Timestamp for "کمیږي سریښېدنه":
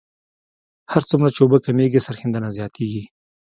1.65-2.49